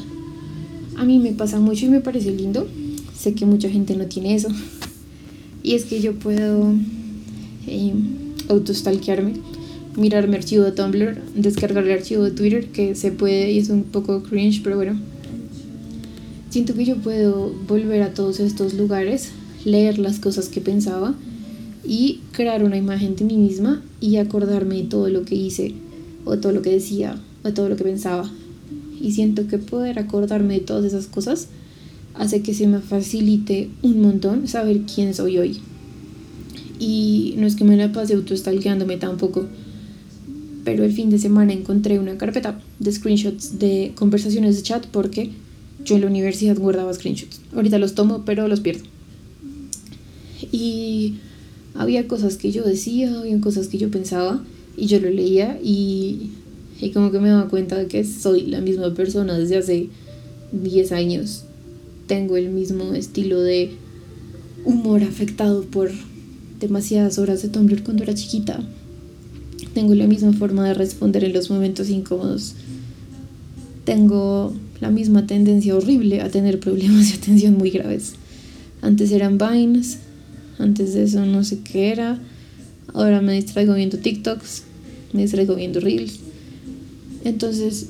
A 0.98 1.05
mí 1.05 1.19
me 1.19 1.31
pasa 1.31 1.60
mucho 1.60 1.86
y 1.86 1.89
me 1.89 2.01
parece 2.01 2.31
lindo. 2.31 2.67
Sé 3.15 3.33
que 3.33 3.45
mucha 3.45 3.69
gente 3.69 3.95
no 3.95 4.05
tiene 4.05 4.33
eso. 4.33 4.50
Y 5.63 5.75
es 5.75 5.86
que 5.86 6.01
yo 6.01 6.13
puedo 6.13 6.74
eh, 7.67 7.93
autostalkearme, 8.50 9.33
mirar 9.95 10.27
mi 10.27 10.36
archivo 10.36 10.63
de 10.63 10.71
Tumblr, 10.71 11.21
descargar 11.36 11.83
el 11.83 11.91
archivo 11.91 12.24
de 12.24 12.31
Twitter, 12.31 12.69
que 12.69 12.95
se 12.95 13.12
puede 13.12 13.51
y 13.51 13.60
es 13.60 13.69
un 13.69 13.83
poco 13.83 14.24
cringe, 14.24 14.62
pero 14.63 14.75
bueno. 14.75 15.00
Siento 16.50 16.74
que 16.74 16.83
yo 16.83 16.98
puedo 16.98 17.53
volver 17.67 18.01
a 18.01 18.13
todos 18.13 18.39
estos 18.39 18.74
lugares, 18.74 19.29
leer 19.65 20.00
las 20.00 20.19
cosas 20.19 20.50
que 20.50 20.62
pensaba 20.62 21.15
y 21.84 22.22
crear 22.32 22.64
una 22.64 22.78
imagen 22.78 23.16
de 23.16 23.26
mí 23.26 23.38
misma 23.38 23.82
y 24.00 24.18
acordarme 24.18 24.76
de 24.78 24.84
todo 24.84 25.10
lo 25.10 25.24
que 25.24 25.36
hice 25.36 25.74
o 26.26 26.38
todo 26.38 26.52
lo 26.52 26.62
que 26.62 26.72
decía 26.72 27.20
o 27.44 27.52
todo 27.54 27.70
lo 27.70 27.76
que 27.76 27.84
pensaba. 27.84 28.30
Y 29.02 29.12
siento 29.12 29.48
que 29.48 29.58
poder 29.58 29.98
acordarme 29.98 30.56
de 30.56 30.60
todas 30.60 30.86
esas 30.86 31.08
cosas 31.08 31.48
hace 32.14 32.42
que 32.42 32.54
se 32.54 32.68
me 32.68 32.80
facilite 32.80 33.70
un 33.82 34.02
montón 34.02 34.48
saber 34.48 34.82
quién 34.82 35.14
soy 35.14 35.38
hoy. 35.38 35.60
Y 36.80 37.36
no 37.38 37.48
es 37.48 37.56
que 37.56 37.64
me 37.64 37.78
la 37.78 37.92
pase 37.92 38.14
autostalkeándome 38.14 38.98
tampoco, 38.98 39.46
pero 40.64 40.84
el 40.84 40.94
fin 40.94 41.10
de 41.10 41.20
semana 41.20 41.54
encontré 41.54 42.00
una 42.00 42.18
carpeta 42.18 42.60
de 42.80 42.92
screenshots 42.92 43.60
de 43.60 43.94
conversaciones 43.96 44.56
de 44.58 44.64
chat 44.64 44.86
porque 44.88 45.32
yo 45.86 45.96
en 45.96 46.02
la 46.02 46.08
universidad 46.08 46.58
guardaba 46.58 46.94
screenshots. 46.94 47.42
Ahorita 47.56 47.78
los 47.78 47.96
tomo, 47.96 48.24
pero 48.26 48.48
los 48.48 48.62
pierdo. 48.62 48.84
Y 50.52 51.16
había 51.75 52.08
cosas 52.08 52.38
que 52.38 52.51
yo 52.51 52.63
decía, 52.63 53.18
había 53.20 53.40
cosas 53.40 53.68
que 53.68 53.78
yo 53.78 53.90
pensaba 53.90 54.44
y 54.78 54.88
yo 54.88 55.00
lo 55.00 55.10
leía 55.10 55.60
y, 55.63 56.32
y 56.80 56.92
como 56.92 57.12
que 57.12 57.20
me 57.20 57.30
daba 57.30 57.50
cuenta 57.50 57.78
de 57.78 57.88
que 57.88 58.04
soy 58.04 58.48
la 58.48 58.62
misma 58.62 58.93
persona 58.93 59.38
desde 59.38 59.58
hace 59.58 59.89
10 60.52 60.91
años. 60.91 61.43
Tengo 62.08 62.38
el 62.38 62.50
mismo 62.50 62.93
estilo 62.93 63.41
de 63.41 63.72
humor 64.65 65.04
afectado 65.04 65.63
por 65.63 65.91
demasiadas 66.60 67.17
horas 67.17 67.41
de 67.41 67.50
Tumblr 67.50 67.84
cuando 67.84 68.04
era 68.04 68.13
chiquita. 68.13 68.63
Tengo 69.74 69.95
la 69.95 70.08
misma 70.08 70.34
forma 70.34 70.67
de 70.67 70.74
responder 70.74 71.24
en 71.24 71.34
los 71.34 71.50
momentos 71.50 71.89
incómodos. 71.89 72.56
Tengo 73.86 74.54
la 74.80 74.89
misma 74.89 75.26
tendencia 75.26 75.76
horrible 75.76 76.22
a 76.22 76.30
tener 76.30 76.60
problemas 76.60 77.10
de 77.10 77.17
atención 77.17 77.58
muy 77.58 77.69
graves. 77.69 78.13
Antes 78.82 79.12
eran 79.12 79.38
Vines, 79.38 80.00
antes 80.62 80.93
de 80.93 81.04
eso 81.04 81.26
no 81.26 81.43
sé 81.43 81.60
qué 81.60 81.91
era. 81.91 82.19
Ahora 82.93 83.21
me 83.21 83.34
distraigo 83.34 83.74
viendo 83.74 83.97
TikToks, 83.97 84.63
me 85.13 85.24
distraigo 85.24 85.56
viendo 85.56 85.80
Reels. 85.80 86.19
Entonces, 87.24 87.88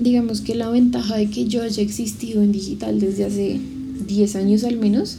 digamos 0.00 0.40
que 0.40 0.54
la 0.54 0.70
ventaja 0.70 1.16
de 1.16 1.30
que 1.30 1.46
yo 1.46 1.62
haya 1.62 1.82
existido 1.82 2.42
en 2.42 2.52
digital 2.52 3.00
desde 3.00 3.24
hace 3.24 3.60
10 4.06 4.36
años 4.36 4.64
al 4.64 4.76
menos 4.76 5.18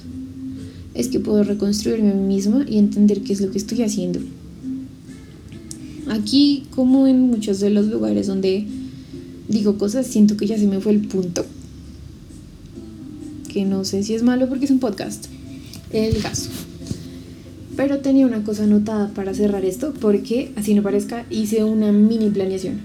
es 0.94 1.10
que 1.10 1.20
puedo 1.20 1.44
reconstruirme 1.44 2.12
a 2.12 2.16
mí 2.16 2.36
misma 2.36 2.66
y 2.68 2.78
entender 2.78 3.22
qué 3.22 3.34
es 3.34 3.42
lo 3.42 3.52
que 3.52 3.58
estoy 3.58 3.82
haciendo. 3.82 4.20
Aquí, 6.08 6.66
como 6.72 7.08
en 7.08 7.22
muchos 7.22 7.60
de 7.60 7.70
los 7.70 7.88
lugares 7.88 8.28
donde 8.28 8.66
digo 9.48 9.78
cosas, 9.78 10.08
siento 10.08 10.38
que 10.38 10.48
ya 10.48 10.58
se 10.58 10.68
me 10.68 10.80
fue 10.80 10.94
el 10.94 11.02
punto. 11.02 11.46
Que 13.52 13.66
no 13.66 13.84
sé 13.86 14.04
si 14.04 14.14
es 14.14 14.24
malo 14.24 14.48
porque 14.48 14.66
es 14.66 14.72
un 14.72 14.80
podcast. 14.80 15.26
El 15.92 16.18
caso. 16.18 16.50
Pero 17.76 18.00
tenía 18.00 18.26
una 18.26 18.44
cosa 18.44 18.64
anotada 18.64 19.10
para 19.10 19.34
cerrar 19.34 19.66
esto 19.66 19.94
porque, 20.00 20.52
así 20.56 20.74
no 20.74 20.82
parezca, 20.82 21.26
hice 21.30 21.64
una 21.64 21.92
mini 21.92 22.30
planeación. 22.30 22.80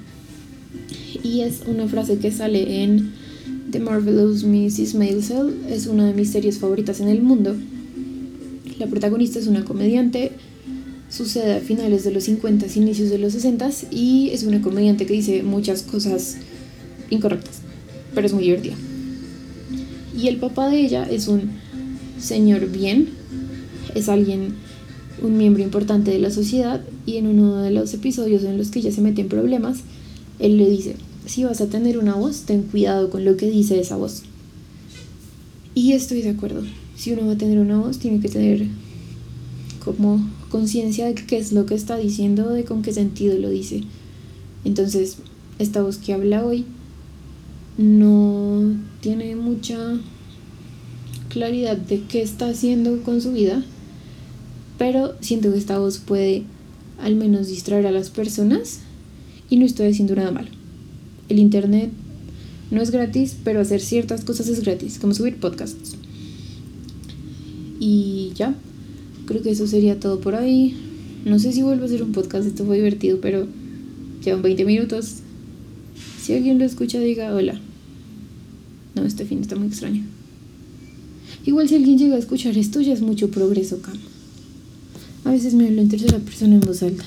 Y 1.22 1.42
es 1.42 1.62
una 1.66 1.86
frase 1.86 2.18
que 2.18 2.32
sale 2.32 2.82
en 2.82 3.12
The 3.70 3.78
Marvelous 3.78 4.44
Mrs. 4.44 4.94
Maisel. 4.94 5.54
Es 5.68 5.86
una 5.86 6.06
de 6.06 6.14
mis 6.14 6.30
series 6.30 6.58
favoritas 6.58 7.00
en 7.00 7.08
el 7.08 7.22
mundo. 7.22 7.54
La 8.78 8.86
protagonista 8.86 9.38
es 9.38 9.46
una 9.46 9.64
comediante. 9.64 10.32
Sucede 11.08 11.56
a 11.56 11.60
finales 11.60 12.04
de 12.04 12.12
los 12.12 12.24
50, 12.24 12.66
inicios 12.76 13.10
de 13.10 13.18
los 13.18 13.32
60 13.32 13.70
y 13.90 14.30
es 14.30 14.44
una 14.44 14.62
comediante 14.62 15.06
que 15.06 15.14
dice 15.14 15.42
muchas 15.42 15.82
cosas 15.82 16.36
incorrectas, 17.10 17.58
pero 18.14 18.26
es 18.26 18.32
muy 18.32 18.44
divertida. 18.44 18.76
Y 20.16 20.28
el 20.28 20.36
papá 20.36 20.68
de 20.68 20.80
ella 20.80 21.04
es 21.10 21.26
un 21.26 21.50
señor 22.20 22.70
bien, 22.70 23.08
es 23.96 24.08
alguien 24.08 24.54
un 25.22 25.36
miembro 25.36 25.62
importante 25.62 26.10
de 26.10 26.18
la 26.18 26.30
sociedad 26.30 26.80
y 27.06 27.16
en 27.16 27.26
uno 27.26 27.56
de 27.56 27.70
los 27.70 27.92
episodios 27.94 28.44
en 28.44 28.58
los 28.58 28.68
que 28.70 28.80
ella 28.80 28.92
se 28.92 29.00
mete 29.00 29.22
en 29.22 29.28
problemas, 29.28 29.80
él 30.38 30.56
le 30.56 30.68
dice, 30.68 30.96
si 31.26 31.44
vas 31.44 31.60
a 31.60 31.66
tener 31.66 31.98
una 31.98 32.14
voz, 32.14 32.42
ten 32.42 32.62
cuidado 32.62 33.10
con 33.10 33.24
lo 33.24 33.36
que 33.36 33.50
dice 33.50 33.78
esa 33.78 33.96
voz. 33.96 34.22
Y 35.74 35.92
estoy 35.92 36.22
de 36.22 36.30
acuerdo, 36.30 36.62
si 36.96 37.12
uno 37.12 37.26
va 37.26 37.32
a 37.32 37.38
tener 37.38 37.58
una 37.58 37.78
voz, 37.78 37.98
tiene 37.98 38.20
que 38.20 38.28
tener 38.28 38.66
como 39.84 40.28
conciencia 40.50 41.06
de 41.06 41.14
qué 41.14 41.38
es 41.38 41.52
lo 41.52 41.66
que 41.66 41.74
está 41.74 41.96
diciendo, 41.96 42.50
de 42.50 42.64
con 42.64 42.82
qué 42.82 42.92
sentido 42.92 43.38
lo 43.38 43.50
dice. 43.50 43.82
Entonces, 44.64 45.18
esta 45.58 45.82
voz 45.82 45.98
que 45.98 46.12
habla 46.12 46.44
hoy 46.44 46.64
no 47.78 48.74
tiene 49.00 49.36
mucha 49.36 49.78
claridad 51.28 51.76
de 51.76 52.02
qué 52.02 52.22
está 52.22 52.48
haciendo 52.48 53.02
con 53.02 53.20
su 53.20 53.32
vida 53.32 53.64
pero 54.80 55.14
siento 55.20 55.52
que 55.52 55.58
esta 55.58 55.78
voz 55.78 55.98
puede 55.98 56.44
al 57.02 57.14
menos 57.14 57.48
distraer 57.48 57.86
a 57.86 57.92
las 57.92 58.08
personas 58.08 58.78
y 59.50 59.58
no 59.58 59.66
estoy 59.66 59.88
haciendo 59.88 60.16
nada 60.16 60.30
malo. 60.30 60.48
El 61.28 61.38
internet 61.38 61.90
no 62.70 62.80
es 62.80 62.90
gratis, 62.90 63.36
pero 63.44 63.60
hacer 63.60 63.82
ciertas 63.82 64.24
cosas 64.24 64.48
es 64.48 64.62
gratis, 64.62 64.98
como 64.98 65.12
subir 65.12 65.36
podcasts. 65.36 65.96
Y 67.78 68.32
ya, 68.34 68.54
creo 69.26 69.42
que 69.42 69.50
eso 69.50 69.66
sería 69.66 70.00
todo 70.00 70.18
por 70.20 70.34
ahí. 70.34 70.74
No 71.26 71.38
sé 71.38 71.52
si 71.52 71.60
vuelvo 71.60 71.82
a 71.82 71.86
hacer 71.86 72.02
un 72.02 72.12
podcast, 72.12 72.46
esto 72.46 72.64
fue 72.64 72.76
divertido, 72.76 73.20
pero 73.20 73.46
llevan 74.24 74.40
20 74.40 74.64
minutos. 74.64 75.16
Si 76.22 76.32
alguien 76.32 76.58
lo 76.58 76.64
escucha, 76.64 76.98
diga 77.00 77.34
hola. 77.34 77.60
No, 78.94 79.04
este 79.04 79.26
fin 79.26 79.42
está 79.42 79.56
muy 79.56 79.68
extraño. 79.68 80.04
Igual 81.44 81.68
si 81.68 81.74
alguien 81.74 81.98
llega 81.98 82.16
a 82.16 82.18
escuchar 82.18 82.56
esto, 82.56 82.80
ya 82.80 82.94
es 82.94 83.02
mucho 83.02 83.30
progreso, 83.30 83.82
Cam. 83.82 84.09
A 85.24 85.30
veces 85.30 85.54
me 85.54 85.66
hablo 85.66 85.82
en 85.82 85.88
tercera 85.88 86.18
persona 86.18 86.54
en 86.54 86.60
voz 86.60 86.82
alta. 86.82 87.04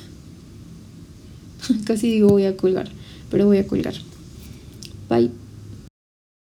Casi 1.85 2.11
digo 2.11 2.29
voy 2.29 2.45
a 2.45 2.55
colgar, 2.57 2.89
pero 3.29 3.45
voy 3.45 3.57
a 3.57 3.67
colgar. 3.67 3.95
Bye. 5.09 5.42